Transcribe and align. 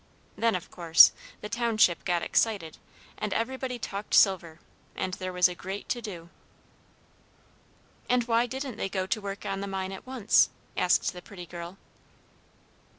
Then, 0.35 0.55
of 0.55 0.71
course, 0.71 1.11
the 1.41 1.47
township 1.49 2.03
got 2.05 2.23
excited, 2.23 2.79
and 3.19 3.31
everybody 3.35 3.77
talked 3.77 4.15
silver, 4.15 4.59
and 4.95 5.13
there 5.13 5.31
was 5.31 5.47
a 5.47 5.53
great 5.53 5.87
to 5.89 6.01
do." 6.01 6.29
"And 8.09 8.23
why 8.23 8.47
didn't 8.47 8.77
they 8.77 8.89
go 8.89 9.05
to 9.05 9.21
work 9.21 9.45
on 9.45 9.61
the 9.61 9.67
mine 9.67 9.91
at 9.91 10.07
once?" 10.07 10.49
asked 10.75 11.13
the 11.13 11.21
pretty 11.21 11.45
girl. 11.45 11.77